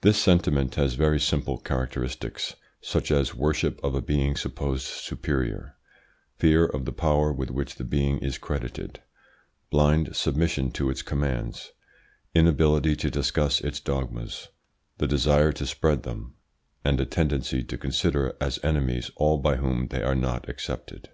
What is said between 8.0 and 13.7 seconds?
is credited, blind submission to its commands, inability to discuss